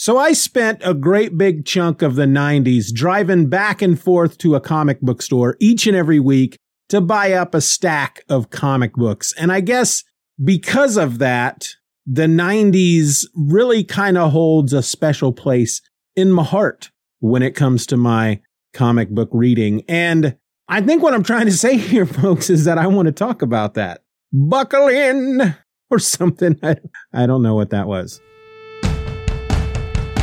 [0.00, 4.54] So I spent a great big chunk of the 90s driving back and forth to
[4.54, 6.56] a comic book store each and every week
[6.88, 9.34] to buy up a stack of comic books.
[9.36, 10.02] And I guess
[10.42, 11.68] because of that,
[12.06, 15.82] the 90s really kind of holds a special place
[16.16, 18.40] in my heart when it comes to my
[18.72, 19.82] comic book reading.
[19.86, 20.34] And
[20.66, 23.42] I think what I'm trying to say here, folks, is that I want to talk
[23.42, 24.00] about that.
[24.32, 25.56] Buckle in
[25.90, 26.58] or something.
[26.62, 26.76] I,
[27.12, 28.18] I don't know what that was.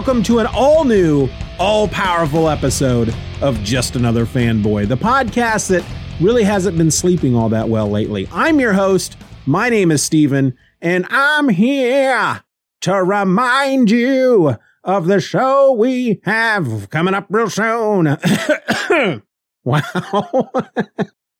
[0.00, 1.28] Welcome to an all new,
[1.58, 5.84] all powerful episode of Just Another Fanboy, the podcast that
[6.22, 8.26] really hasn't been sleeping all that well lately.
[8.32, 9.18] I'm your host.
[9.44, 12.42] My name is Steven, and I'm here
[12.80, 18.06] to remind you of the show we have coming up real soon.
[19.64, 19.82] wow.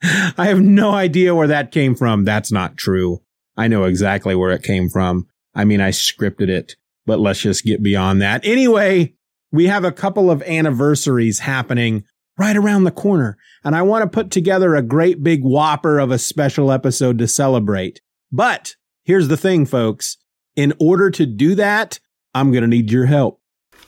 [0.02, 2.26] I have no idea where that came from.
[2.26, 3.22] That's not true.
[3.56, 5.28] I know exactly where it came from.
[5.54, 6.76] I mean, I scripted it
[7.06, 8.44] but let's just get beyond that.
[8.44, 9.14] Anyway,
[9.52, 12.04] we have a couple of anniversaries happening
[12.38, 16.10] right around the corner, and I want to put together a great big whopper of
[16.10, 18.00] a special episode to celebrate.
[18.32, 20.16] But here's the thing, folks.
[20.56, 22.00] In order to do that,
[22.34, 23.40] I'm going to need your help.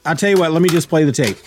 [0.04, 1.38] I'll tell you what, let me just play the tape.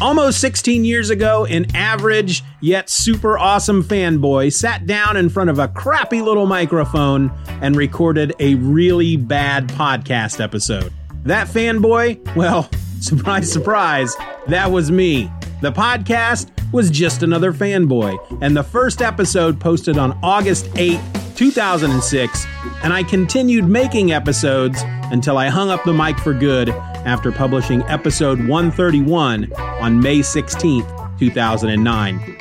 [0.00, 5.58] Almost 16 years ago, an average yet super awesome fanboy sat down in front of
[5.58, 10.92] a crappy little microphone and recorded a really bad podcast episode.
[11.24, 12.70] That fanboy, well,
[13.00, 14.14] surprise, surprise,
[14.46, 15.28] that was me.
[15.62, 21.00] The podcast was just another fanboy, and the first episode posted on August 8,
[21.34, 22.46] 2006,
[22.84, 26.68] and I continued making episodes until I hung up the mic for good
[27.08, 30.84] after publishing episode 131 on May 16,
[31.18, 32.36] 2009.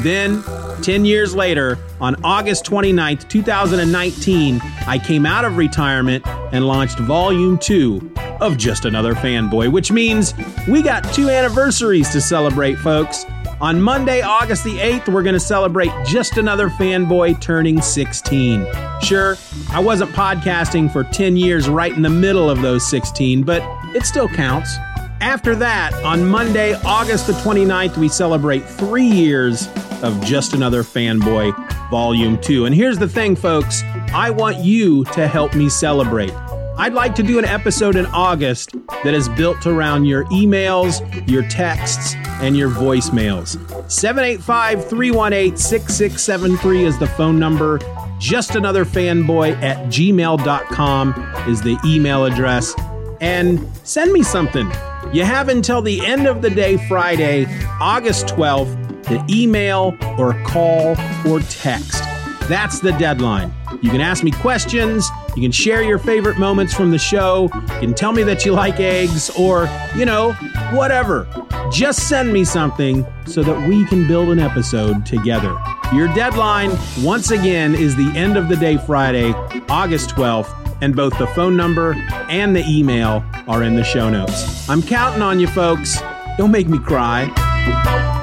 [0.00, 0.42] Then,
[0.82, 7.58] 10 years later, on August 29, 2019, I came out of retirement and launched Volume
[7.58, 10.32] 2 of Just Another Fanboy, which means
[10.66, 13.24] we got two anniversaries to celebrate, folks.
[13.58, 18.66] On Monday, August the 8th, we're going to celebrate Just Another Fanboy turning 16.
[19.00, 19.38] Sure,
[19.70, 23.62] I wasn't podcasting for 10 years right in the middle of those 16, but
[23.96, 24.76] it still counts.
[25.22, 29.68] After that, on Monday, August the 29th, we celebrate three years
[30.02, 31.54] of Just Another Fanboy
[31.90, 32.66] Volume 2.
[32.66, 36.34] And here's the thing, folks I want you to help me celebrate.
[36.78, 41.42] I'd like to do an episode in August that is built around your emails, your
[41.48, 43.56] texts, and your voicemails.
[43.90, 47.80] 785 318 6673 is the phone number.
[48.18, 52.74] Just another fanboy at gmail.com is the email address.
[53.22, 54.70] And send me something.
[55.14, 57.46] You have until the end of the day, Friday,
[57.80, 60.94] August 12th, to email or call
[61.26, 62.02] or text.
[62.48, 63.54] That's the deadline.
[63.80, 65.08] You can ask me questions.
[65.36, 67.50] You can share your favorite moments from the show.
[67.52, 70.32] You can tell me that you like eggs or, you know,
[70.72, 71.28] whatever.
[71.70, 75.54] Just send me something so that we can build an episode together.
[75.92, 76.70] Your deadline,
[77.02, 79.32] once again, is the end of the day Friday,
[79.68, 80.48] August 12th,
[80.80, 81.92] and both the phone number
[82.30, 84.66] and the email are in the show notes.
[84.70, 86.00] I'm counting on you, folks.
[86.38, 88.15] Don't make me cry.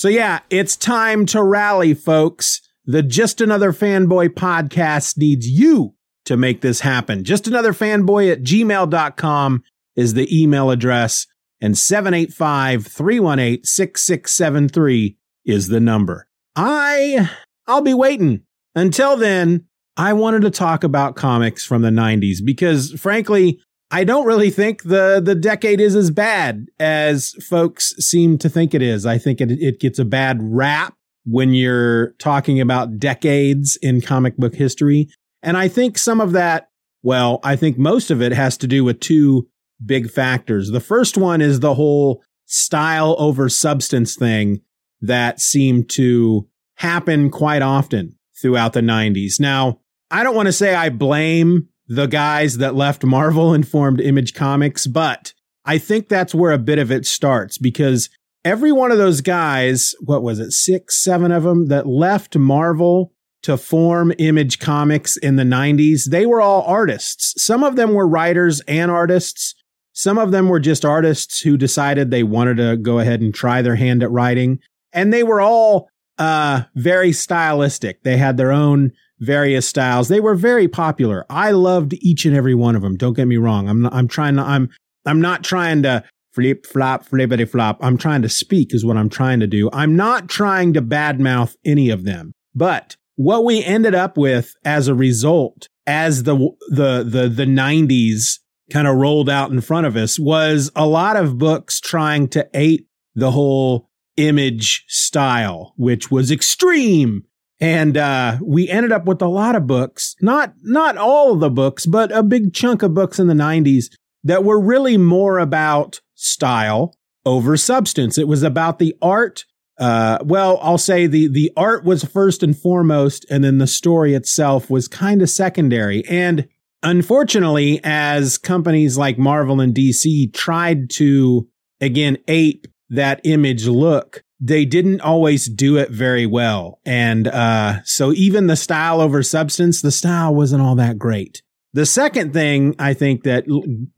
[0.00, 2.62] So yeah, it's time to rally, folks.
[2.86, 5.94] The Just Another Fanboy podcast needs you
[6.24, 7.22] to make this happen.
[7.22, 9.62] Just another fanboy at gmail.com
[9.96, 11.26] is the email address
[11.60, 16.26] and 785 318 6673 is the number.
[16.56, 17.28] I,
[17.66, 18.44] I'll be waiting.
[18.74, 19.66] Until then,
[19.98, 24.84] I wanted to talk about comics from the 90s because frankly, I don't really think
[24.84, 29.04] the, the decade is as bad as folks seem to think it is.
[29.04, 30.94] I think it, it gets a bad rap
[31.24, 35.08] when you're talking about decades in comic book history.
[35.42, 36.68] And I think some of that,
[37.02, 39.48] well, I think most of it has to do with two
[39.84, 40.70] big factors.
[40.70, 44.60] The first one is the whole style over substance thing
[45.00, 46.46] that seemed to
[46.76, 49.40] happen quite often throughout the 90s.
[49.40, 54.00] Now, I don't want to say I blame the guys that left Marvel and formed
[54.00, 55.34] Image Comics, but
[55.64, 58.08] I think that's where a bit of it starts because
[58.44, 63.12] every one of those guys, what was it, six, seven of them that left Marvel
[63.42, 67.34] to form Image Comics in the 90s, they were all artists.
[67.42, 69.56] Some of them were writers and artists.
[69.92, 73.62] Some of them were just artists who decided they wanted to go ahead and try
[73.62, 74.60] their hand at writing.
[74.92, 75.88] And they were all
[76.18, 78.04] uh, very stylistic.
[78.04, 80.08] They had their own various styles.
[80.08, 81.26] They were very popular.
[81.30, 82.96] I loved each and every one of them.
[82.96, 83.68] Don't get me wrong.
[83.68, 84.70] I'm not, I'm trying to, I'm,
[85.06, 87.78] I'm not trying to flip, flop, flippity flop.
[87.82, 89.68] I'm trying to speak is what I'm trying to do.
[89.72, 94.88] I'm not trying to badmouth any of them, but what we ended up with as
[94.88, 96.36] a result, as the,
[96.70, 98.40] the, the, the nineties
[98.70, 102.48] kind of rolled out in front of us was a lot of books trying to
[102.54, 107.24] ape the whole image style, which was extreme.
[107.60, 111.86] And, uh, we ended up with a lot of books, not, not all the books,
[111.86, 113.90] but a big chunk of books in the nineties
[114.24, 116.94] that were really more about style
[117.26, 118.16] over substance.
[118.16, 119.44] It was about the art
[119.80, 124.12] uh, well, I'll say the, the art was first and foremost, and then the story
[124.12, 126.06] itself was kind of secondary.
[126.06, 126.46] And
[126.82, 131.48] unfortunately, as companies like Marvel and DC tried to,
[131.80, 136.80] again, ape that image look, they didn't always do it very well.
[136.84, 141.42] And, uh, so even the style over substance, the style wasn't all that great.
[141.72, 143.44] The second thing I think that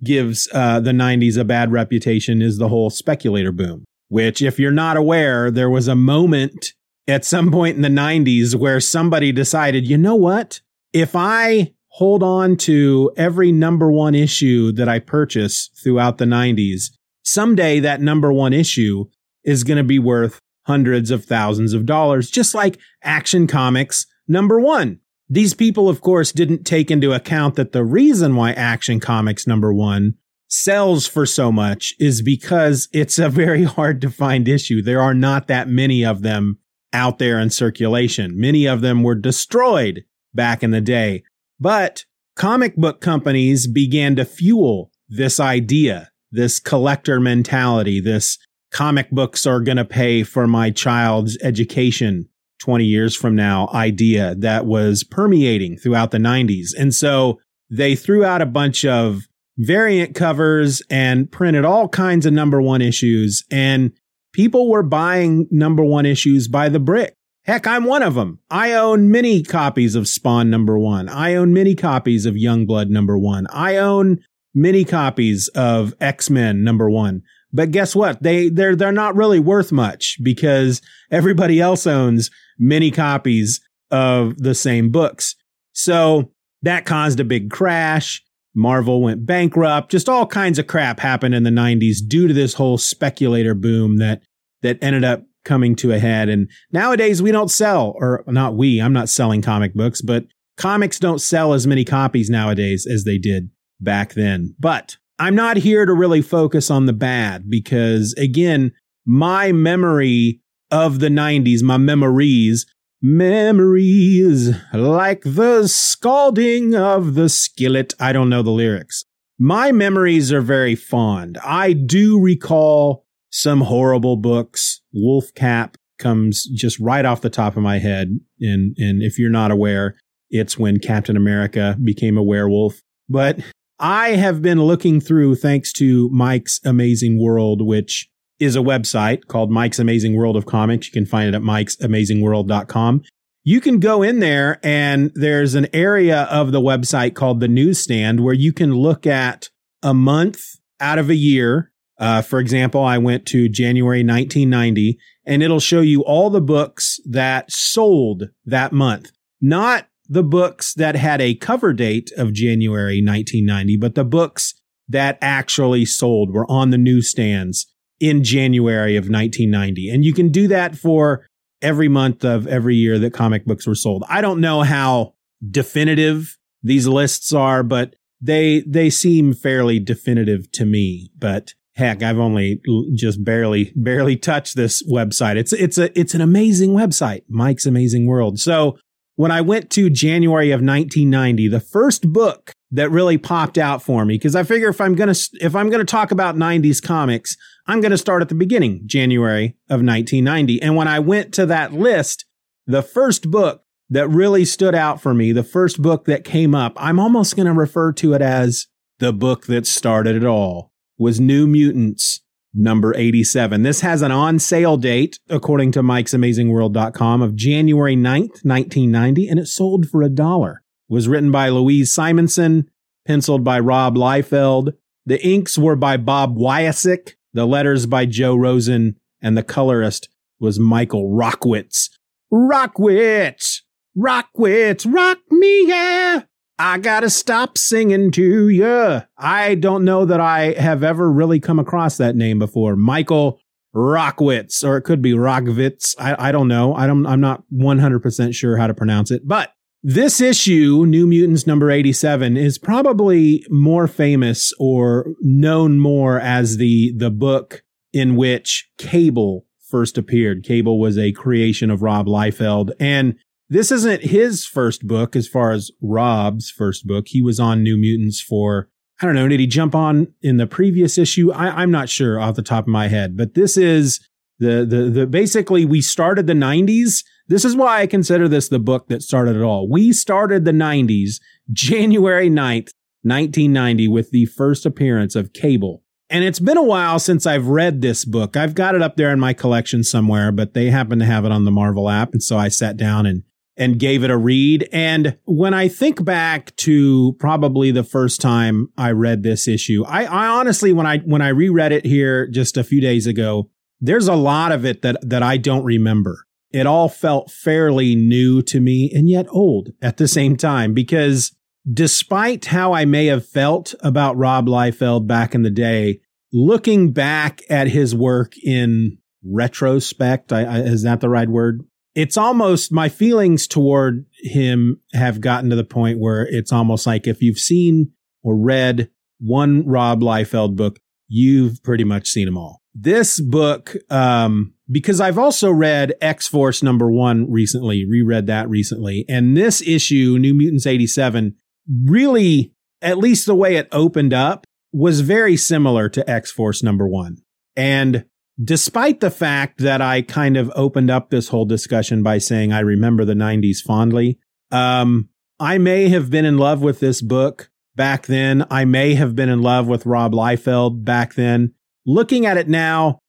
[0.03, 4.71] gives, uh, the 90s a bad reputation is the whole speculator boom which if you're
[4.71, 6.75] not aware, there was a moment
[7.09, 10.61] at some point in the 90s where somebody decided, you know what?
[10.93, 16.91] If I hold on to every number one issue that I purchase throughout the 90s,
[17.23, 19.07] someday that number one issue
[19.45, 24.61] is going to be worth hundreds of thousands of dollars, just like Action Comics number
[24.61, 25.01] one.
[25.29, 29.73] These people, of course, didn't take into account that the reason why Action Comics number
[29.73, 30.15] one
[30.49, 34.83] sells for so much is because it's a very hard to find issue.
[34.83, 36.59] There are not that many of them
[36.93, 38.39] out there in circulation.
[38.39, 40.05] Many of them were destroyed
[40.35, 41.25] back in the day,
[41.59, 42.05] but
[42.37, 48.39] comic book companies began to fuel this idea, this collector mentality, this
[48.73, 52.29] comic books are going to pay for my child's education
[52.61, 56.71] 20 years from now idea that was permeating throughout the 90s.
[56.79, 57.41] And so
[57.71, 59.23] they threw out a bunch of
[59.59, 63.45] variant covers and printed all kinds of number one issues.
[63.51, 63.93] And
[64.33, 67.15] people were buying number one issues by the brick.
[67.45, 68.39] Heck, I'm one of them.
[68.51, 71.09] I own many copies of Spawn number one.
[71.09, 73.49] I own many copies of Youngblood number one.
[73.51, 74.21] I own
[74.55, 77.23] many copies of X-Men number one.
[77.53, 78.23] But guess what?
[78.23, 80.81] They, they're, they're not really worth much because
[81.11, 85.35] everybody else owns many copies of the same books.
[85.73, 86.33] So
[86.63, 88.23] that caused a big crash.
[88.55, 89.91] Marvel went bankrupt.
[89.91, 93.99] Just all kinds of crap happened in the 90s due to this whole speculator boom
[93.99, 94.23] that
[94.63, 96.29] that ended up coming to a head.
[96.29, 100.25] And nowadays we don't sell, or not we, I'm not selling comic books, but
[100.57, 104.55] comics don't sell as many copies nowadays as they did back then.
[104.59, 108.73] But I'm not here to really focus on the bad because again,
[109.07, 110.41] my memory
[110.73, 112.67] of the 90s, my memories
[113.05, 117.95] Memories like the scalding of the skillet.
[117.99, 119.05] I don't know the lyrics.
[119.41, 121.37] My memories are very fond.
[121.45, 124.83] I do recall some horrible books.
[124.93, 128.21] Wolf Cap comes just right off the top of my head.
[128.41, 129.97] And, and if you're not aware,
[130.31, 132.83] it's when Captain America became a werewolf.
[133.09, 133.41] But
[133.83, 138.09] I have been looking through, thanks to Mike's Amazing World, which
[138.39, 140.87] is a website called Mike's Amazing World of Comics.
[140.87, 143.03] You can find it at mike'samazingworld.com.
[143.43, 148.21] You can go in there and there's an area of the website called the newsstand
[148.21, 149.51] where you can look at
[149.83, 150.45] a month
[150.81, 155.81] out of a year Uh, for example, I went to January 1990 and it'll show
[155.81, 159.13] you all the books that sold that month.
[159.41, 164.53] Not the books that had a cover date of January 1990, but the books
[164.87, 167.67] that actually sold were on the newsstands
[167.99, 169.89] in January of 1990.
[169.89, 171.27] And you can do that for
[171.63, 174.05] every month of every year that comic books were sold.
[174.07, 175.15] I don't know how
[175.51, 181.11] definitive these lists are, but they they seem fairly definitive to me.
[181.19, 182.61] But heck, I've only
[182.95, 185.37] just barely barely touched this website.
[185.37, 188.39] It's it's a it's an amazing website, Mike's Amazing World.
[188.39, 188.77] So
[189.17, 194.05] when I went to January of 1990, the first book that really popped out for
[194.05, 197.81] me because I figure if I'm gonna if I'm gonna talk about 90s comics, I'm
[197.81, 200.63] gonna start at the beginning, January of 1990.
[200.63, 202.25] And when I went to that list,
[202.67, 206.73] the first book that really stood out for me, the first book that came up,
[206.77, 208.67] I'm almost gonna refer to it as
[208.99, 212.23] the book that started it all, was New Mutants
[212.55, 213.63] number 87.
[213.63, 219.29] This has an on sale date, according to Mike's Amazing World.com, of January 9th, 1990,
[219.29, 222.69] and it sold for a dollar was written by Louise Simonson,
[223.07, 224.75] penciled by Rob Liefeld.
[225.07, 230.61] The inks were by Bob Wiacek, the letters by Joe Rosen, and the colorist was
[230.61, 231.89] Michael Rockwitz.
[232.31, 233.63] Rockwitz!
[233.97, 234.93] Rockwitz!
[234.93, 236.25] Rock me, yeah!
[236.59, 239.03] I gotta stop singing to you.
[239.19, 242.77] I don't know that I have ever really come across that name before.
[242.77, 243.41] Michael
[243.75, 245.95] Rockwitz, or it could be Rockwitz.
[245.99, 246.75] I, I don't know.
[246.75, 251.47] I don't, I'm not 100% sure how to pronounce it, but this issue, New Mutants
[251.47, 258.71] number 87, is probably more famous or known more as the, the book in which
[258.79, 260.45] Cable first appeared.
[260.45, 262.71] Cable was a creation of Rob Liefeld.
[262.79, 263.17] And
[263.53, 267.09] this isn't his first book as far as Rob's first book.
[267.09, 268.69] He was on New Mutants for,
[269.01, 271.33] I don't know, did he jump on in the previous issue?
[271.33, 274.01] I, I'm not sure off the top of my head, but this is
[274.39, 278.59] the, the, the, basically we started the 90s this is why I consider this the
[278.59, 279.67] book that started it all.
[279.67, 281.15] We started the 90s,
[281.51, 282.73] January 9th,
[283.05, 285.83] 1990, with the first appearance of Cable.
[286.11, 288.37] And it's been a while since I've read this book.
[288.37, 291.33] I've got it up there in my collection somewhere, but they happen to have it
[291.33, 292.13] on the Marvel app.
[292.13, 293.23] And so I sat down and
[293.57, 294.69] and gave it a read.
[294.73, 300.05] And when I think back to probably the first time I read this issue, I,
[300.05, 304.09] I, honestly, when I, when I reread it here just a few days ago, there's
[304.09, 308.61] a lot of it that, that I don't remember it all felt fairly new to
[308.61, 311.35] me and yet old at the same time because
[311.71, 316.01] despite how I may have felt about Rob Liefeld back in the day,
[316.33, 321.63] looking back at his work in retrospect, I, I, is that the right word?
[321.95, 327.07] It's almost my feelings toward him have gotten to the point where it's almost like
[327.07, 328.89] if you've seen or read
[329.21, 332.63] one Rob Liefeld book, you've pretty much seen them all.
[332.75, 339.05] This book, um, because I've also read X Force number one recently, reread that recently.
[339.09, 341.37] And this issue, New Mutants 87,
[341.85, 346.89] really, at least the way it opened up, was very similar to X Force number
[346.89, 347.19] one.
[347.55, 348.07] And
[348.43, 352.61] despite the fact that I kind of opened up this whole discussion by saying I
[352.61, 354.19] remember the 90s fondly,
[354.51, 355.09] um,
[355.39, 358.47] I may have been in love with this book back then.
[358.51, 361.55] I may have been in love with Rob Liefeld back then.
[361.85, 363.01] Looking at it now,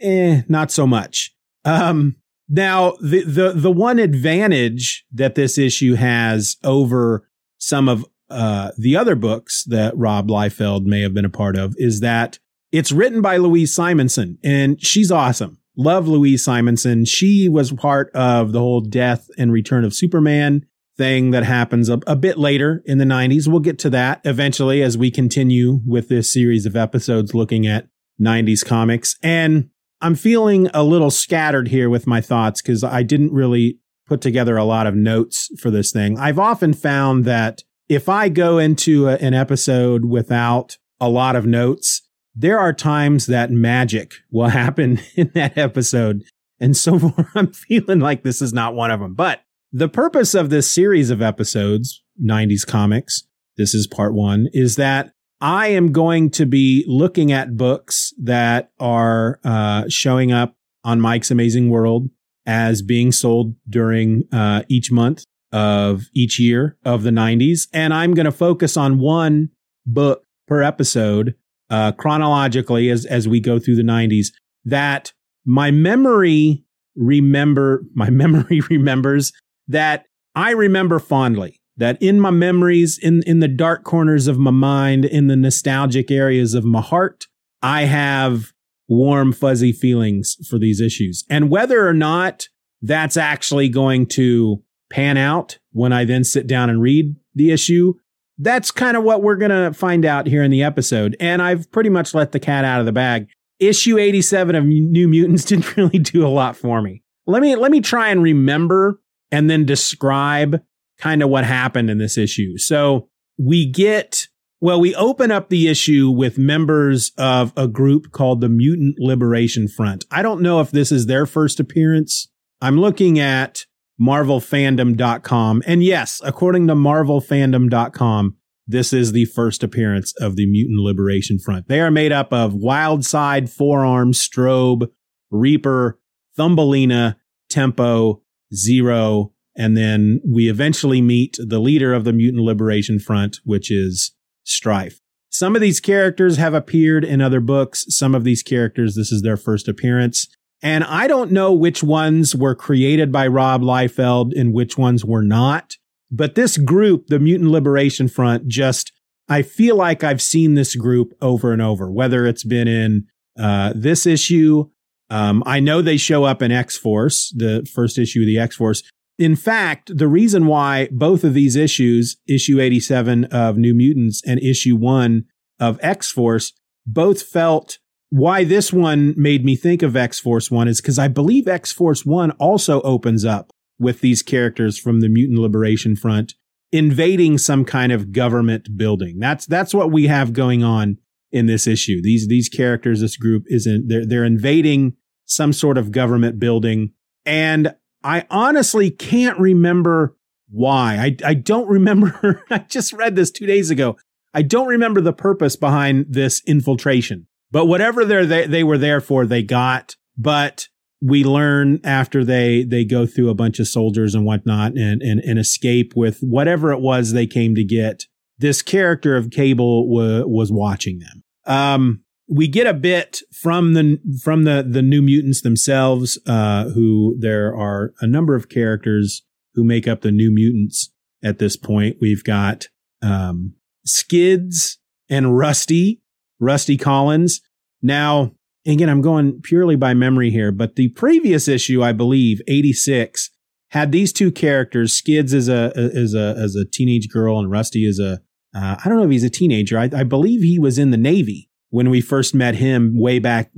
[0.00, 1.34] eh, not so much.
[1.64, 2.16] Um,
[2.48, 8.96] now the, the, the one advantage that this issue has over some of, uh, the
[8.96, 12.38] other books that Rob Liefeld may have been a part of is that
[12.74, 15.58] it's written by Louise Simonson and she's awesome.
[15.76, 17.04] Love Louise Simonson.
[17.04, 20.66] She was part of the whole death and return of Superman
[20.96, 23.46] thing that happens a, a, bit later in the 90s.
[23.46, 27.86] We'll get to that eventually as we continue with this series of episodes looking at
[28.20, 29.16] 90s comics.
[29.22, 33.78] And I'm feeling a little scattered here with my thoughts because I didn't really
[34.08, 36.18] put together a lot of notes for this thing.
[36.18, 41.46] I've often found that if I go into a, an episode without a lot of
[41.46, 42.03] notes,
[42.34, 46.24] there are times that magic will happen in that episode.
[46.60, 49.14] And so far, I'm feeling like this is not one of them.
[49.14, 53.24] But the purpose of this series of episodes, 90s comics,
[53.56, 58.70] this is part one, is that I am going to be looking at books that
[58.78, 62.08] are uh, showing up on Mike's Amazing World
[62.46, 67.68] as being sold during uh, each month of each year of the 90s.
[67.72, 69.50] And I'm going to focus on one
[69.86, 71.34] book per episode
[71.70, 74.28] uh, chronologically as, as we go through the 90s
[74.64, 75.12] that
[75.44, 76.64] my memory
[76.96, 79.32] remember, my memory remembers
[79.68, 84.50] that I remember fondly that in my memories, in, in the dark corners of my
[84.50, 87.26] mind, in the nostalgic areas of my heart,
[87.62, 88.52] I have
[88.88, 91.24] warm, fuzzy feelings for these issues.
[91.28, 92.48] And whether or not
[92.82, 97.94] that's actually going to pan out when I then sit down and read the issue,
[98.38, 101.16] that's kind of what we're going to find out here in the episode.
[101.20, 103.28] And I've pretty much let the cat out of the bag.
[103.60, 107.02] Issue 87 of New Mutants didn't really do a lot for me.
[107.26, 109.00] Let me let me try and remember
[109.30, 110.62] and then describe
[110.98, 112.58] kind of what happened in this issue.
[112.58, 114.28] So, we get
[114.60, 119.68] well, we open up the issue with members of a group called the Mutant Liberation
[119.68, 120.06] Front.
[120.10, 122.28] I don't know if this is their first appearance.
[122.62, 123.66] I'm looking at
[124.00, 125.62] marvelfandom.com.
[125.66, 128.36] And yes, according to marvelfandom.com,
[128.66, 131.68] this is the first appearance of the Mutant Liberation Front.
[131.68, 134.88] They are made up of Wildside, Forearm, Strobe,
[135.30, 136.00] Reaper,
[136.36, 137.18] Thumbelina,
[137.50, 138.22] Tempo,
[138.54, 144.12] Zero, and then we eventually meet the leader of the Mutant Liberation Front, which is
[144.44, 145.00] Strife.
[145.30, 147.84] Some of these characters have appeared in other books.
[147.88, 150.28] Some of these characters, this is their first appearance.
[150.62, 155.22] And I don't know which ones were created by Rob Liefeld and which ones were
[155.22, 155.76] not.
[156.10, 158.92] But this group, the Mutant Liberation Front, just,
[159.28, 163.06] I feel like I've seen this group over and over, whether it's been in
[163.38, 164.70] uh, this issue.
[165.10, 168.56] Um, I know they show up in X Force, the first issue of the X
[168.56, 168.82] Force.
[169.18, 174.40] In fact, the reason why both of these issues, issue 87 of New Mutants and
[174.40, 175.24] issue one
[175.60, 176.52] of X Force,
[176.86, 177.78] both felt
[178.14, 181.72] why this one made me think of X Force 1 is because I believe X
[181.72, 186.34] Force 1 also opens up with these characters from the Mutant Liberation Front
[186.70, 189.18] invading some kind of government building.
[189.18, 190.98] That's that's what we have going on
[191.32, 192.00] in this issue.
[192.00, 194.94] These these characters, this group isn't they're they're invading
[195.24, 196.92] some sort of government building.
[197.26, 200.16] And I honestly can't remember
[200.48, 200.98] why.
[200.98, 203.96] I I don't remember I just read this two days ago.
[204.32, 207.26] I don't remember the purpose behind this infiltration.
[207.54, 209.94] But whatever they, they were there for, they got.
[210.18, 210.66] But
[211.00, 215.20] we learn after they, they go through a bunch of soldiers and whatnot and, and,
[215.20, 218.06] and escape with whatever it was they came to get.
[218.38, 221.22] This character of Cable w- was watching them.
[221.46, 227.14] Um, we get a bit from the from the the new mutants themselves uh who
[227.20, 230.90] there are a number of characters who make up the new mutants
[231.22, 232.68] at this point we've got
[233.02, 233.52] um
[233.84, 234.78] skids
[235.10, 236.00] and rusty
[236.40, 237.40] Rusty Collins.
[237.82, 238.32] Now,
[238.66, 243.30] again, I'm going purely by memory here, but the previous issue, I believe, 86,
[243.70, 244.92] had these two characters.
[244.92, 248.20] Skids as a as a as a teenage girl, and Rusty as a
[248.54, 249.78] uh, I don't know if he's a teenager.
[249.78, 253.50] I, I believe he was in the Navy when we first met him way back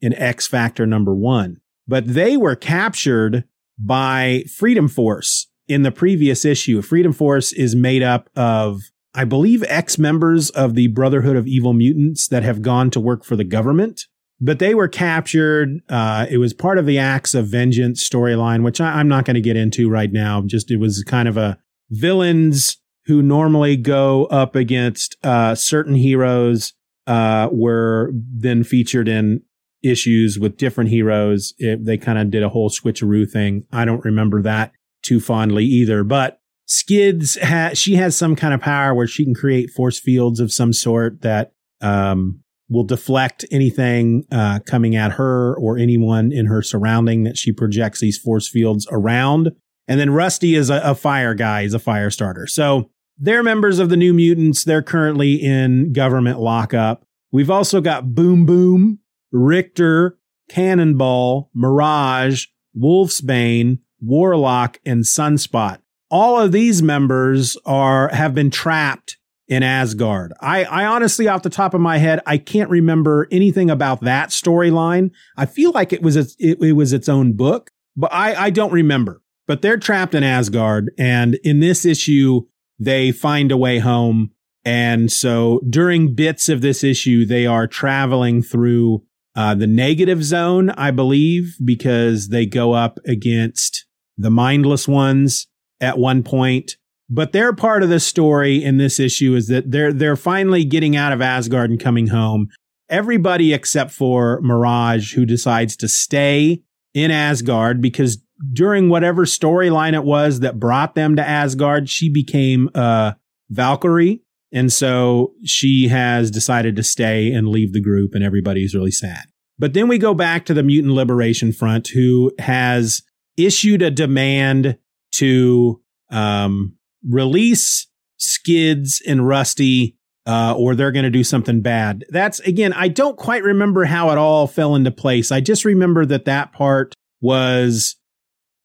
[0.00, 1.58] in X Factor number one.
[1.86, 3.44] But they were captured
[3.78, 6.82] by Freedom Force in the previous issue.
[6.82, 8.80] Freedom Force is made up of
[9.14, 13.24] I believe, ex members of the Brotherhood of Evil Mutants that have gone to work
[13.24, 14.02] for the government.
[14.40, 15.80] But they were captured.
[15.88, 19.34] Uh, it was part of the Acts of Vengeance storyline, which I, am not going
[19.34, 20.42] to get into right now.
[20.46, 21.58] Just it was kind of a
[21.90, 26.72] villains who normally go up against uh, certain heroes
[27.06, 29.42] uh, were then featured in
[29.82, 31.54] issues with different heroes.
[31.58, 33.66] It, they kind of did a whole switcheroo thing.
[33.72, 36.39] I don't remember that too fondly either, but
[36.70, 37.36] Skids
[37.74, 41.20] she has some kind of power where she can create force fields of some sort
[41.22, 47.36] that um, will deflect anything uh, coming at her or anyone in her surrounding that
[47.36, 49.50] she projects these force fields around.
[49.88, 52.46] And then Rusty is a, a fire guy, he's a fire starter.
[52.46, 54.62] So they're members of the New Mutants.
[54.62, 57.04] They're currently in government lockup.
[57.32, 59.00] We've also got Boom Boom,
[59.32, 62.46] Rictor, Cannonball, Mirage,
[62.80, 65.80] Wolfsbane, Warlock, and Sunspot
[66.10, 69.16] all of these members are have been trapped
[69.48, 70.32] in Asgard.
[70.40, 74.30] I, I honestly, off the top of my head, I can't remember anything about that
[74.30, 75.10] storyline.
[75.36, 78.50] I feel like it was a, it, it was its own book, but I, I
[78.50, 79.22] don't remember.
[79.48, 82.42] But they're trapped in Asgard, and in this issue,
[82.78, 84.30] they find a way home.
[84.64, 89.02] And so during bits of this issue, they are traveling through
[89.34, 95.48] uh, the negative zone, I believe, because they go up against the mindless ones
[95.80, 96.76] at one point.
[97.08, 100.96] But their part of the story in this issue is that they're they're finally getting
[100.96, 102.48] out of Asgard and coming home.
[102.88, 106.62] Everybody except for Mirage, who decides to stay
[106.94, 112.70] in Asgard because during whatever storyline it was that brought them to Asgard, she became
[112.74, 113.16] a
[113.48, 114.22] Valkyrie.
[114.52, 119.26] And so she has decided to stay and leave the group, and everybody's really sad.
[119.58, 123.02] But then we go back to the Mutant Liberation Front, who has
[123.36, 124.78] issued a demand
[125.20, 125.80] to
[126.10, 126.76] um,
[127.08, 127.86] release
[128.18, 132.04] Skids and Rusty uh, or they're going to do something bad.
[132.10, 135.32] That's again, I don't quite remember how it all fell into place.
[135.32, 137.96] I just remember that that part was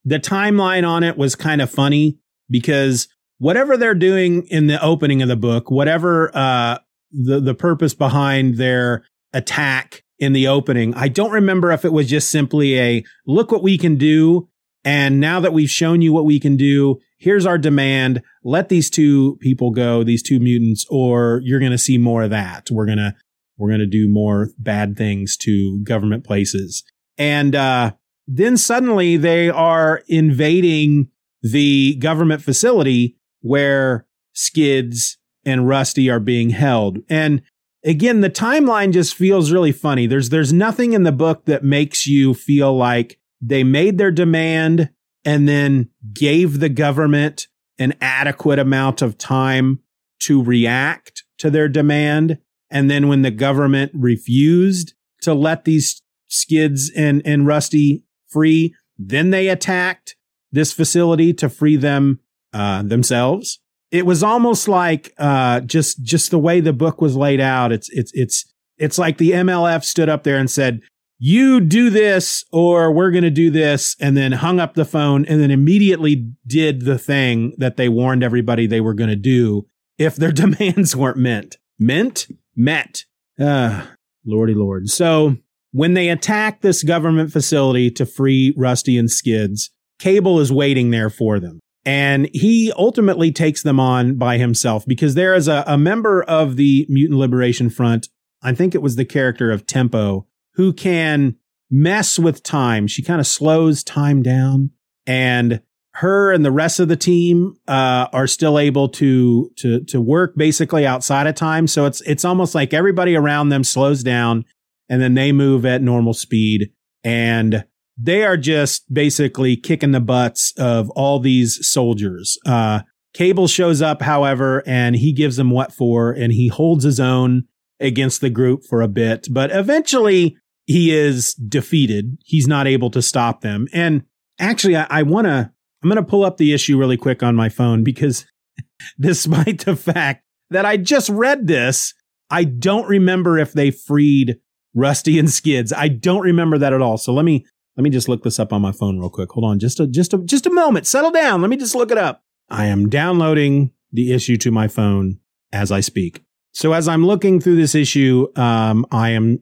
[0.04, 5.22] the timeline on it was kind of funny because whatever they're doing in the opening
[5.22, 6.78] of the book, whatever uh,
[7.12, 12.08] the the purpose behind their attack in the opening, I don't remember if it was
[12.08, 14.50] just simply a look what we can do,
[14.86, 18.22] and now that we've shown you what we can do, here's our demand.
[18.44, 22.30] Let these two people go, these two mutants, or you're going to see more of
[22.30, 22.70] that.
[22.72, 23.16] We're gonna
[23.58, 26.84] we're gonna do more bad things to government places,
[27.18, 27.94] and uh,
[28.28, 31.10] then suddenly they are invading
[31.42, 37.00] the government facility where Skids and Rusty are being held.
[37.10, 37.42] And
[37.84, 40.08] again, the timeline just feels really funny.
[40.08, 44.90] There's, there's nothing in the book that makes you feel like they made their demand
[45.24, 49.80] and then gave the government an adequate amount of time
[50.20, 52.38] to react to their demand.
[52.70, 59.32] And then when the government refused to let these skids and, and Rusty free, then
[59.32, 60.16] they attacked
[60.52, 62.20] this facility to free them
[62.54, 63.60] uh, themselves.
[63.92, 67.72] It was almost like uh, just just the way the book was laid out.
[67.72, 68.46] It's it's it's
[68.78, 70.82] it's like the MLF stood up there and said,
[71.18, 75.26] "You do this, or we're going to do this," and then hung up the phone,
[75.26, 79.66] and then immediately did the thing that they warned everybody they were going to do
[79.98, 81.58] if their demands weren't met.
[81.80, 83.04] Meant met.
[83.40, 83.86] Uh,
[84.26, 84.90] Lordy Lord.
[84.90, 85.38] So
[85.72, 91.10] when they attack this government facility to free Rusty and Skids, Cable is waiting there
[91.10, 91.60] for them.
[91.86, 96.56] And he ultimately takes them on by himself because there is a, a member of
[96.56, 98.10] the Mutant Liberation Front.
[98.42, 101.36] I think it was the character of Tempo who can
[101.70, 102.88] mess with time.
[102.88, 104.72] She kind of slows time down
[105.06, 105.62] and
[105.96, 110.36] her and the rest of the team uh, are still able to to to work
[110.36, 111.68] basically outside of time.
[111.68, 114.44] So it's it's almost like everybody around them slows down
[114.90, 116.72] and then they move at normal speed
[117.04, 117.66] and
[117.98, 122.38] they are just basically kicking the butts of all these soldiers.
[122.46, 122.82] Uh,
[123.14, 127.44] Cable shows up, however, and he gives them what for, and he holds his own
[127.80, 130.36] against the group for a bit, but eventually
[130.66, 132.18] he is defeated.
[132.24, 133.68] He's not able to stop them.
[133.74, 134.04] And
[134.40, 135.52] actually, I, I want to,
[135.84, 138.26] I'm going to pull up the issue really quick on my phone because
[139.00, 141.94] despite the fact that I just read this,
[142.30, 144.38] I don't remember if they freed
[144.74, 145.72] Rusty and Skids.
[145.72, 146.98] I don't remember that at all.
[146.98, 147.46] So let me
[147.78, 149.32] let me just look this up on my phone real quick.
[149.32, 150.88] Hold on, just a just a just a moment.
[150.88, 151.42] Settle down.
[151.42, 152.24] Let me just look it up.
[152.50, 155.20] I am downloading the issue to my phone
[155.52, 156.24] as I speak.
[156.54, 159.40] So as I'm looking through this issue, um, I am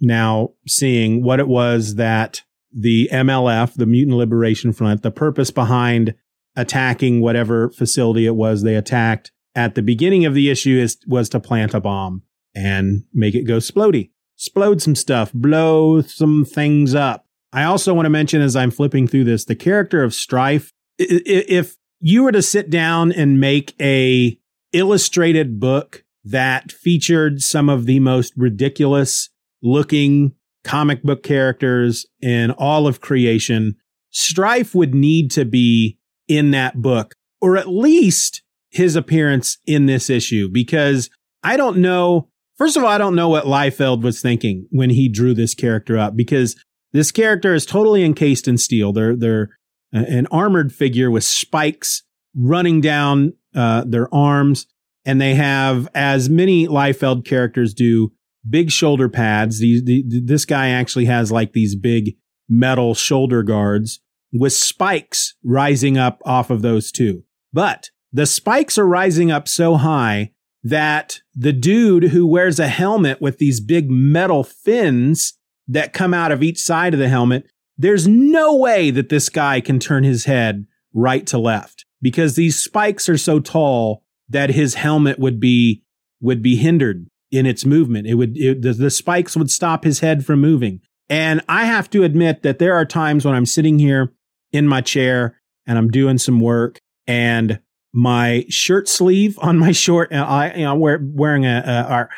[0.00, 6.14] now seeing what it was that the MLF, the Mutant Liberation Front, the purpose behind
[6.56, 11.28] attacking whatever facility it was they attacked at the beginning of the issue is was
[11.28, 12.22] to plant a bomb
[12.54, 17.26] and make it go splody, explode some stuff, blow some things up.
[17.52, 20.72] I also want to mention as I'm flipping through this, the character of Strife.
[20.98, 24.38] If you were to sit down and make a
[24.72, 29.30] illustrated book that featured some of the most ridiculous
[29.64, 33.74] looking comic book characters in all of creation,
[34.10, 35.98] Strife would need to be
[36.28, 41.10] in that book, or at least his appearance in this issue, because
[41.42, 42.28] I don't know.
[42.56, 45.98] First of all, I don't know what Liefeld was thinking when he drew this character
[45.98, 46.54] up, because
[46.92, 48.92] this character is totally encased in steel.
[48.92, 49.48] They're they're
[49.92, 52.02] an armored figure with spikes
[52.36, 54.66] running down uh, their arms,
[55.04, 58.12] and they have, as many Liefeld characters do,
[58.48, 59.58] big shoulder pads.
[59.58, 62.16] These, the, this guy actually has like these big
[62.48, 64.00] metal shoulder guards
[64.32, 67.22] with spikes rising up off of those two.
[67.52, 73.20] But the spikes are rising up so high that the dude who wears a helmet
[73.20, 75.34] with these big metal fins
[75.68, 79.60] that come out of each side of the helmet, there's no way that this guy
[79.60, 84.74] can turn his head right to left because these spikes are so tall that his
[84.74, 85.82] helmet would be
[86.20, 88.06] would be hindered in its movement.
[88.06, 90.80] It would it, the, the spikes would stop his head from moving.
[91.08, 94.12] And I have to admit that there are times when I'm sitting here
[94.52, 97.60] in my chair and I'm doing some work and
[97.92, 102.08] my shirt sleeve on my short, uh, I, you know, wear, wearing a, a, a,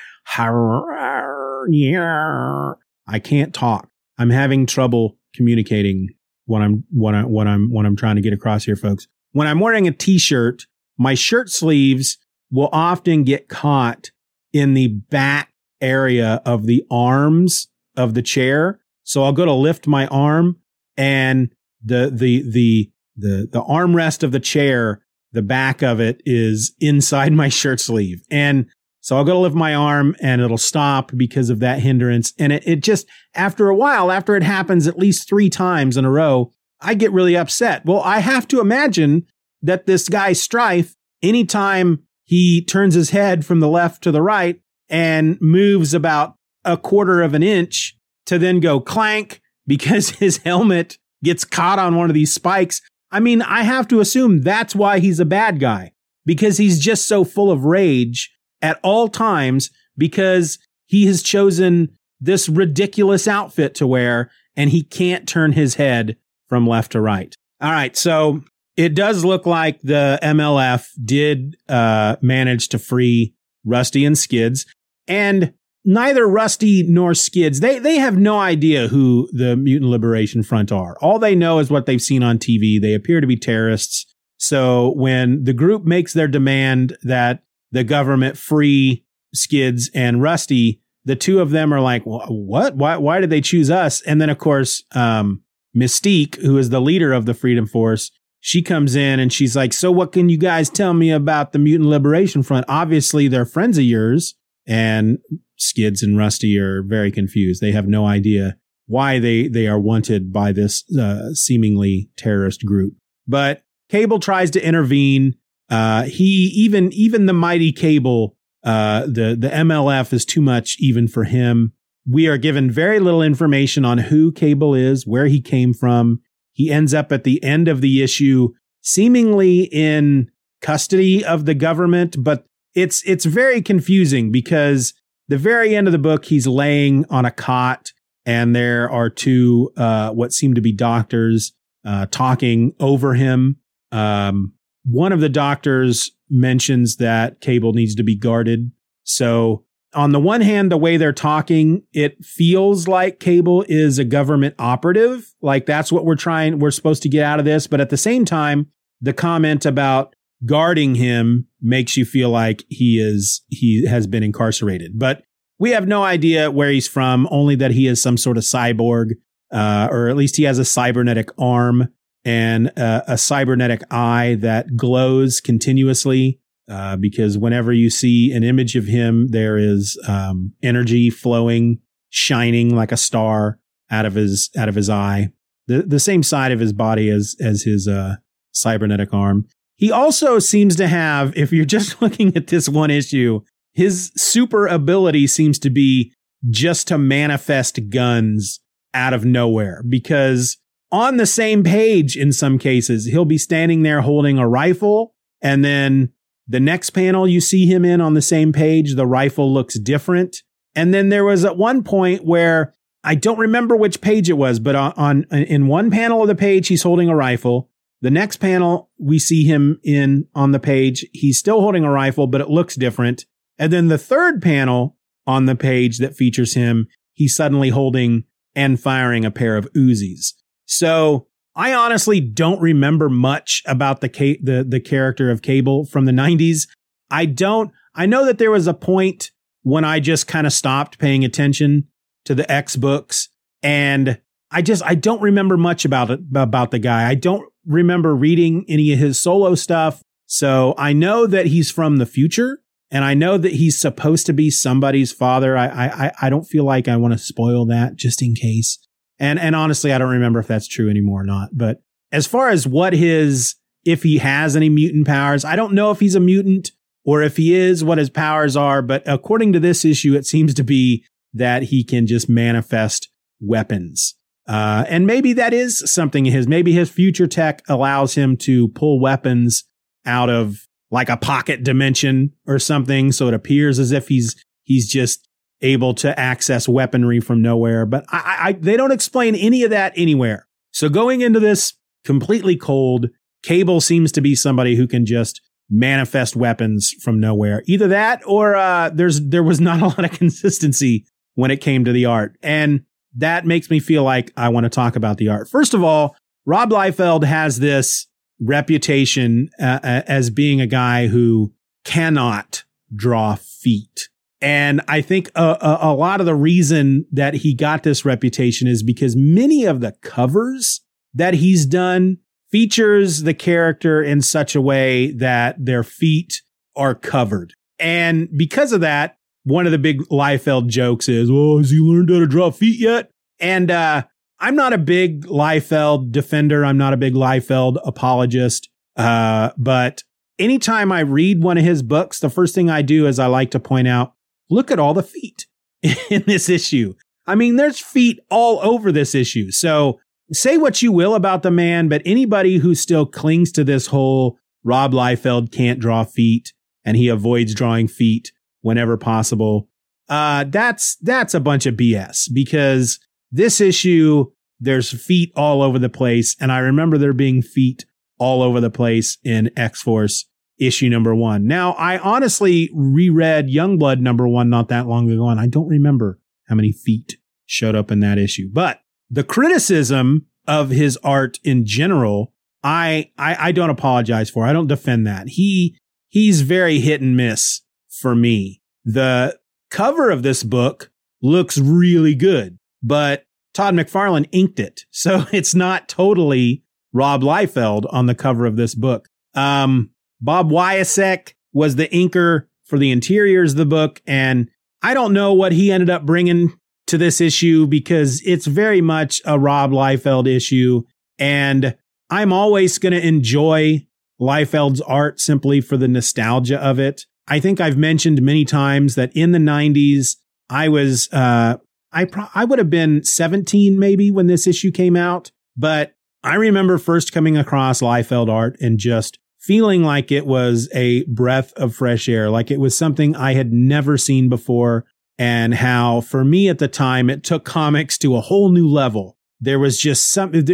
[3.08, 3.88] I can't talk.
[4.18, 6.08] I'm having trouble communicating
[6.46, 9.08] what I'm what I what I'm what I'm trying to get across here, folks.
[9.32, 12.18] When I'm wearing a t-shirt, my shirt sleeves
[12.50, 14.10] will often get caught
[14.56, 18.80] in the back area of the arms of the chair.
[19.02, 20.56] So I'll go to lift my arm
[20.96, 21.50] and
[21.84, 27.32] the the the the the armrest of the chair, the back of it is inside
[27.32, 28.22] my shirt sleeve.
[28.30, 28.66] And
[29.06, 32.32] So I'll go to lift my arm and it'll stop because of that hindrance.
[32.40, 36.04] And it, it just, after a while, after it happens at least three times in
[36.04, 37.84] a row, I get really upset.
[37.84, 39.24] Well, I have to imagine
[39.62, 44.60] that this guy Strife, anytime he turns his head from the left to the right
[44.88, 46.34] and moves about
[46.64, 51.96] a quarter of an inch to then go clank because his helmet gets caught on
[51.96, 52.82] one of these spikes.
[53.10, 55.92] I mean, I have to assume that's why he's a bad guy
[56.26, 62.48] because he's just so full of rage at all times because he has chosen this
[62.48, 66.16] ridiculous outfit to wear and he can't turn his head
[66.48, 67.34] from left to right.
[67.60, 67.96] All right.
[67.96, 68.42] So
[68.76, 73.34] it does look like the MLF did uh, manage to free
[73.64, 74.66] Rusty and Skids.
[75.08, 80.70] And neither Rusty nor Skids, they, they have no idea who the Mutant Liberation Front
[80.72, 80.96] are.
[81.00, 82.80] All they know is what they've seen on TV.
[82.80, 84.06] They appear to be terrorists.
[84.38, 91.16] So when the group makes their demand that the government free Skids and Rusty, the
[91.16, 92.76] two of them are like, what?
[92.76, 94.02] Why, why did they choose us?
[94.02, 95.42] And then, of course, um,
[95.74, 98.10] Mystique, who is the leader of the Freedom Force,
[98.46, 101.58] she comes in and she's like, so what can you guys tell me about the
[101.58, 102.64] Mutant Liberation Front?
[102.68, 104.36] Obviously, they're friends of yours.
[104.68, 105.18] And
[105.56, 107.60] Skids and Rusty are very confused.
[107.60, 108.56] They have no idea
[108.86, 112.94] why they, they are wanted by this uh, seemingly terrorist group.
[113.26, 115.34] But Cable tries to intervene.
[115.68, 121.08] Uh, he even even the mighty Cable, uh, the the MLF is too much even
[121.08, 121.72] for him.
[122.08, 126.20] We are given very little information on who Cable is, where he came from.
[126.56, 130.30] He ends up at the end of the issue, seemingly in
[130.62, 134.94] custody of the government, but it's it's very confusing because
[135.28, 137.92] the very end of the book, he's laying on a cot,
[138.24, 141.52] and there are two uh, what seem to be doctors
[141.84, 143.58] uh, talking over him.
[143.92, 144.54] Um,
[144.86, 148.72] one of the doctors mentions that Cable needs to be guarded.
[149.04, 149.65] So,
[149.96, 154.54] on the one hand, the way they're talking, it feels like Cable is a government
[154.58, 155.34] operative.
[155.40, 157.66] Like that's what we're trying, we're supposed to get out of this.
[157.66, 158.66] But at the same time,
[159.00, 164.98] the comment about guarding him makes you feel like he is, he has been incarcerated.
[164.98, 165.22] But
[165.58, 169.12] we have no idea where he's from, only that he is some sort of cyborg,
[169.50, 171.88] uh, or at least he has a cybernetic arm
[172.24, 176.40] and uh, a cybernetic eye that glows continuously.
[176.68, 181.78] Uh, because whenever you see an image of him, there is um, energy flowing,
[182.10, 183.58] shining like a star
[183.90, 185.30] out of his out of his eye,
[185.68, 188.16] the the same side of his body as as his uh,
[188.52, 189.46] cybernetic arm.
[189.76, 193.40] He also seems to have, if you're just looking at this one issue,
[193.74, 196.12] his super ability seems to be
[196.48, 198.60] just to manifest guns
[198.94, 200.56] out of nowhere because
[200.92, 203.06] on the same page in some cases.
[203.06, 206.10] He'll be standing there holding a rifle and then
[206.48, 210.42] the next panel you see him in on the same page, the rifle looks different.
[210.74, 214.58] And then there was at one point where I don't remember which page it was,
[214.58, 217.70] but on, on in one panel of the page he's holding a rifle.
[218.02, 222.26] The next panel we see him in on the page, he's still holding a rifle,
[222.26, 223.24] but it looks different.
[223.58, 228.80] And then the third panel on the page that features him, he's suddenly holding and
[228.80, 230.34] firing a pair of Uzis.
[230.66, 236.12] So I honestly don't remember much about the the the character of Cable from the
[236.12, 236.68] 90s.
[237.10, 239.30] I don't I know that there was a point
[239.62, 241.88] when I just kind of stopped paying attention
[242.26, 243.30] to the X books
[243.62, 247.08] and I just I don't remember much about it about the guy.
[247.08, 250.02] I don't remember reading any of his solo stuff.
[250.26, 254.32] So I know that he's from the future and I know that he's supposed to
[254.32, 255.56] be somebody's father.
[255.56, 258.78] I I I don't feel like I want to spoil that just in case.
[259.18, 261.50] And, and honestly, I don't remember if that's true anymore or not.
[261.52, 265.90] But as far as what his, if he has any mutant powers, I don't know
[265.90, 266.70] if he's a mutant
[267.04, 268.82] or if he is, what his powers are.
[268.82, 273.08] But according to this issue, it seems to be that he can just manifest
[273.40, 274.14] weapons.
[274.48, 279.00] Uh, and maybe that is something his, maybe his future tech allows him to pull
[279.00, 279.64] weapons
[280.04, 283.10] out of like a pocket dimension or something.
[283.12, 285.25] So it appears as if he's, he's just
[285.62, 287.86] able to access weaponry from nowhere.
[287.86, 290.46] But I, I, they don't explain any of that anywhere.
[290.72, 293.08] So going into this completely cold,
[293.42, 295.40] Cable seems to be somebody who can just
[295.70, 297.62] manifest weapons from nowhere.
[297.66, 301.84] Either that or uh, there's there was not a lot of consistency when it came
[301.84, 302.84] to the art, and
[303.16, 305.48] that makes me feel like I want to talk about the art.
[305.48, 308.06] First of all, Rob Liefeld has this
[308.40, 311.52] reputation uh, as being a guy who
[311.84, 312.64] cannot
[312.94, 314.08] draw feet.
[314.40, 318.68] And I think a, a, a, lot of the reason that he got this reputation
[318.68, 320.82] is because many of the covers
[321.14, 322.18] that he's done
[322.50, 326.42] features the character in such a way that their feet
[326.76, 327.54] are covered.
[327.78, 332.10] And because of that, one of the big Liefeld jokes is, "Oh, has he learned
[332.10, 334.04] how to draw feet yet?" And uh,
[334.40, 336.64] I'm not a big Liefeld defender.
[336.64, 338.68] I'm not a big Liefeld apologist.
[338.96, 340.02] Uh, but
[340.38, 343.50] anytime I read one of his books, the first thing I do is I like
[343.52, 344.14] to point out,
[344.50, 345.46] look at all the feet
[346.10, 346.94] in this issue.
[347.26, 349.50] I mean, there's feet all over this issue.
[349.50, 349.98] So
[350.32, 354.38] say what you will about the man, but anybody who still clings to this whole
[354.64, 356.52] Rob Liefeld can't draw feet
[356.84, 359.68] and he avoids drawing feet whenever possible.
[360.08, 363.00] Uh, that's, that's a bunch of BS because
[363.32, 364.26] this issue,
[364.60, 366.36] there's feet all over the place.
[366.40, 367.84] And I remember there being feet
[368.18, 370.26] all over the place in X Force
[370.58, 371.46] issue number one.
[371.46, 376.18] Now, I honestly reread Youngblood number one not that long ago, and I don't remember
[376.48, 378.48] how many feet showed up in that issue.
[378.52, 384.44] But the criticism of his art in general, I, I, I don't apologize for.
[384.44, 385.28] I don't defend that.
[385.28, 388.62] He, he's very hit and miss for me.
[388.84, 389.38] The
[389.70, 390.90] cover of this book
[391.22, 394.82] looks really good, but Todd McFarlane inked it.
[394.90, 399.08] So it's not totally Rob Liefeld on the cover of this book.
[399.34, 404.02] Um, Bob Wiacek was the inker for the interiors of the book.
[404.06, 404.50] And
[404.82, 406.52] I don't know what he ended up bringing
[406.86, 410.82] to this issue because it's very much a Rob Liefeld issue.
[411.18, 411.76] And
[412.10, 413.86] I'm always going to enjoy
[414.20, 417.06] Liefeld's art simply for the nostalgia of it.
[417.28, 420.16] I think I've mentioned many times that in the 90s,
[420.48, 421.56] I was, uh,
[421.92, 426.36] I, pro- I would have been 17 maybe when this issue came out, but I
[426.36, 431.74] remember first coming across Liefeld art and just feeling like it was a breath of
[431.74, 434.84] fresh air, like it was something I had never seen before.
[435.18, 439.16] And how for me at the time, it took comics to a whole new level.
[439.40, 440.44] There was just something,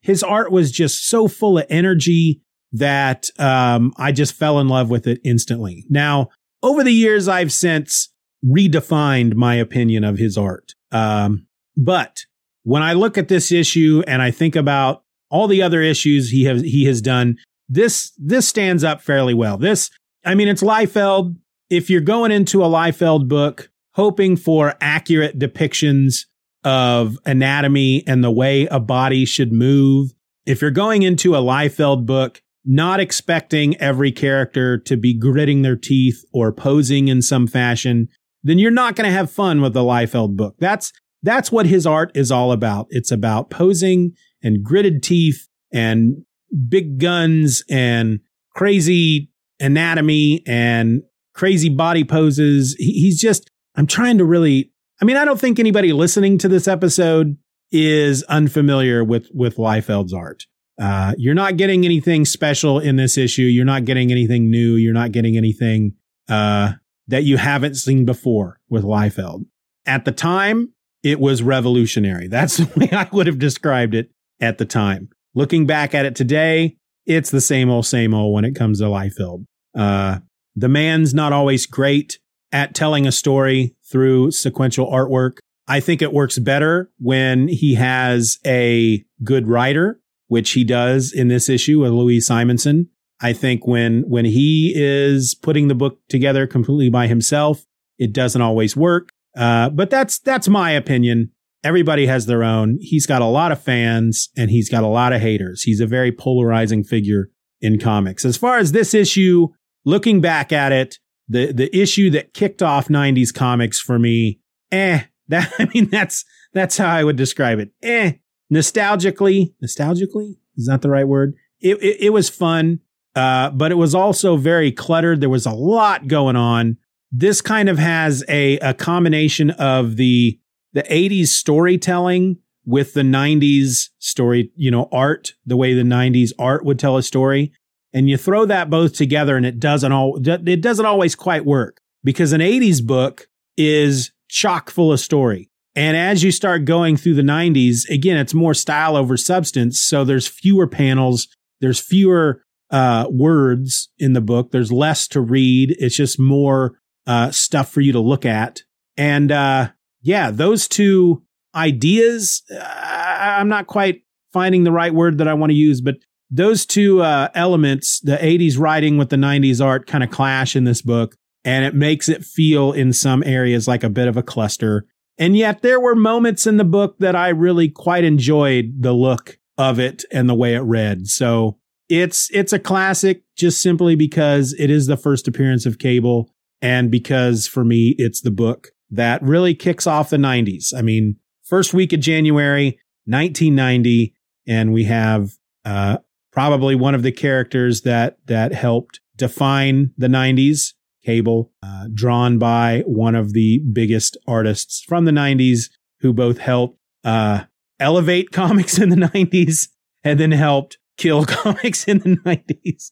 [0.00, 4.90] his art was just so full of energy that um, I just fell in love
[4.90, 5.84] with it instantly.
[5.88, 6.28] Now,
[6.62, 8.10] over the years, I've since
[8.44, 10.74] redefined my opinion of his art.
[10.90, 12.24] Um, but
[12.64, 16.44] when I look at this issue and I think about all the other issues he
[16.44, 17.36] has he has done,
[17.72, 19.56] this this stands up fairly well.
[19.56, 19.90] This,
[20.24, 21.36] I mean, it's Liefeld.
[21.70, 26.26] If you're going into a Liefeld book hoping for accurate depictions
[26.64, 30.10] of anatomy and the way a body should move,
[30.44, 35.76] if you're going into a Liefeld book not expecting every character to be gritting their
[35.76, 38.06] teeth or posing in some fashion,
[38.44, 40.56] then you're not going to have fun with the Liefeld book.
[40.58, 42.86] That's that's what his art is all about.
[42.90, 46.24] It's about posing and gritted teeth and
[46.68, 48.20] big guns and
[48.54, 51.02] crazy anatomy and
[51.34, 52.74] crazy body poses.
[52.78, 56.68] he's just, I'm trying to really, I mean, I don't think anybody listening to this
[56.68, 57.36] episode
[57.70, 60.46] is unfamiliar with, with Liefeld's art.
[60.80, 63.42] Uh, you're not getting anything special in this issue.
[63.42, 64.74] You're not getting anything new.
[64.74, 65.94] You're not getting anything,
[66.28, 66.72] uh,
[67.08, 69.44] that you haven't seen before with Liefeld.
[69.86, 72.28] At the time, it was revolutionary.
[72.28, 74.10] That's the way I would have described it
[74.40, 75.08] at the time.
[75.34, 78.84] Looking back at it today, it's the same old, same old when it comes to
[78.86, 79.46] Liefeld.
[79.74, 80.18] Uh,
[80.54, 82.18] the man's not always great
[82.52, 85.38] at telling a story through sequential artwork.
[85.66, 91.28] I think it works better when he has a good writer, which he does in
[91.28, 92.88] this issue with Louise Simonson.
[93.20, 97.64] I think when, when he is putting the book together completely by himself,
[97.98, 99.10] it doesn't always work.
[99.36, 101.30] Uh, but that's, that's my opinion
[101.64, 102.78] everybody has their own.
[102.80, 105.62] He's got a lot of fans and he's got a lot of haters.
[105.62, 108.24] He's a very polarizing figure in comics.
[108.24, 109.48] As far as this issue,
[109.84, 110.98] looking back at it,
[111.28, 116.24] the the issue that kicked off 90s comics for me, eh, that I mean that's
[116.52, 117.70] that's how I would describe it.
[117.82, 118.12] Eh,
[118.52, 121.34] nostalgically, nostalgically, is that the right word?
[121.60, 122.80] It it, it was fun.
[123.14, 125.20] Uh, but it was also very cluttered.
[125.20, 126.78] There was a lot going on.
[127.10, 130.40] This kind of has a, a combination of the
[130.72, 136.64] the 80s storytelling with the 90s story, you know, art, the way the 90s art
[136.64, 137.52] would tell a story.
[137.92, 141.80] And you throw that both together and it doesn't all, it doesn't always quite work
[142.04, 143.26] because an 80s book
[143.56, 145.50] is chock full of story.
[145.74, 149.80] And as you start going through the 90s, again, it's more style over substance.
[149.80, 151.28] So there's fewer panels.
[151.60, 154.50] There's fewer, uh, words in the book.
[154.50, 155.74] There's less to read.
[155.78, 158.62] It's just more, uh, stuff for you to look at.
[158.96, 159.70] And, uh,
[160.02, 161.22] yeah, those two
[161.54, 165.96] ideas, uh, I'm not quite finding the right word that I want to use, but
[166.30, 170.64] those two uh, elements, the 80s writing with the 90s art, kind of clash in
[170.64, 171.14] this book.
[171.44, 174.86] And it makes it feel in some areas like a bit of a cluster.
[175.18, 179.38] And yet there were moments in the book that I really quite enjoyed the look
[179.58, 181.08] of it and the way it read.
[181.08, 186.30] So it's, it's a classic just simply because it is the first appearance of Cable
[186.62, 190.72] and because for me, it's the book that really kicks off the 90s.
[190.76, 194.14] I mean, first week of January, 1990,
[194.46, 195.32] and we have
[195.64, 195.98] uh,
[196.30, 200.74] probably one of the characters that that helped define the 90s,
[201.04, 205.70] Cable, uh, drawn by one of the biggest artists from the 90s
[206.00, 207.44] who both helped uh,
[207.80, 209.68] elevate comics in the 90s
[210.04, 212.90] and then helped kill comics in the 90s.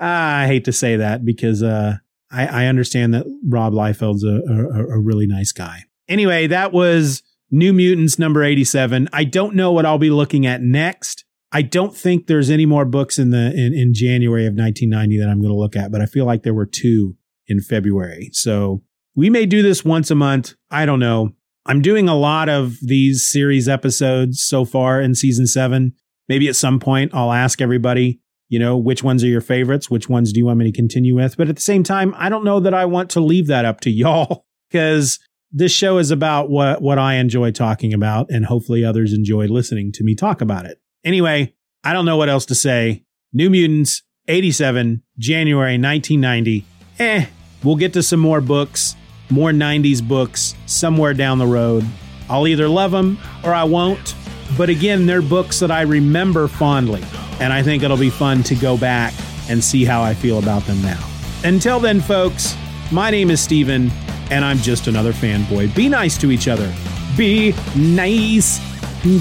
[0.00, 1.96] Ah, I hate to say that because uh,
[2.32, 5.84] I, I, understand that Rob Liefeld's a, a, a really nice guy.
[6.08, 9.08] Anyway, that was New Mutants number 87.
[9.12, 11.24] I don't know what I'll be looking at next.
[11.52, 15.28] I don't think there's any more books in the in, in January of 1990 that
[15.28, 17.16] I'm going to look at, but I feel like there were two
[17.46, 18.30] in February.
[18.32, 18.82] So
[19.14, 20.54] we may do this once a month.
[20.70, 21.32] I don't know.
[21.66, 25.92] I'm doing a lot of these series episodes so far in season seven.
[26.28, 28.20] Maybe at some point I'll ask everybody,
[28.52, 29.90] you know, which ones are your favorites?
[29.90, 31.38] Which ones do you want me to continue with?
[31.38, 33.80] But at the same time, I don't know that I want to leave that up
[33.80, 35.18] to y'all because
[35.50, 39.90] this show is about what, what I enjoy talking about and hopefully others enjoy listening
[39.92, 40.78] to me talk about it.
[41.02, 43.06] Anyway, I don't know what else to say.
[43.32, 46.66] New Mutants, 87, January 1990.
[46.98, 47.26] Eh,
[47.64, 48.96] we'll get to some more books,
[49.30, 51.86] more 90s books somewhere down the road.
[52.28, 54.14] I'll either love them or I won't.
[54.56, 57.02] But again, they're books that I remember fondly.
[57.40, 59.14] And I think it'll be fun to go back
[59.48, 61.02] and see how I feel about them now.
[61.44, 62.54] Until then, folks,
[62.92, 63.90] my name is Steven,
[64.30, 65.74] and I'm just another fanboy.
[65.74, 66.72] Be nice to each other.
[67.16, 68.60] Be nice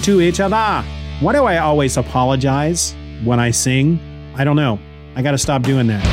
[0.03, 0.85] to each other.
[1.19, 3.99] Why do I always apologize when I sing?
[4.35, 4.79] I don't know.
[5.15, 6.05] I got to stop doing that.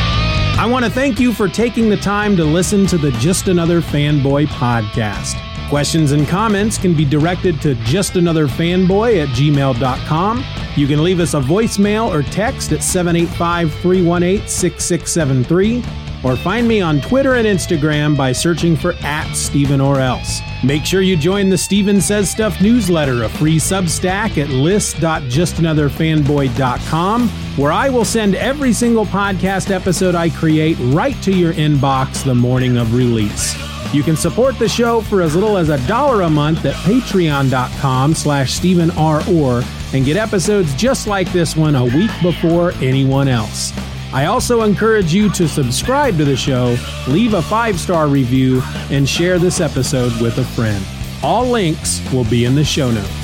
[0.58, 3.80] I want to thank you for taking the time to listen to the Just Another
[3.80, 5.36] Fanboy podcast.
[5.68, 10.44] Questions and comments can be directed to justanotherfanboy at gmail.com.
[10.76, 15.84] You can leave us a voicemail or text at 785 318 6673
[16.24, 20.40] or find me on Twitter and Instagram by searching for at Steven or else.
[20.64, 27.72] Make sure you join the Steven Says Stuff newsletter, a free substack at list.justanotherfanboy.com, where
[27.72, 32.76] I will send every single podcast episode I create right to your inbox the morning
[32.76, 33.67] of release.
[33.92, 38.14] You can support the show for as little as a dollar a month at patreon.com
[38.14, 39.22] slash Steven R.
[39.30, 39.62] Orr
[39.94, 43.72] and get episodes just like this one a week before anyone else.
[44.12, 46.76] I also encourage you to subscribe to the show,
[47.08, 50.84] leave a five star review, and share this episode with a friend.
[51.22, 53.17] All links will be in the show notes.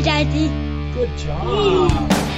[0.00, 0.48] Daddy.
[0.94, 2.37] Good job.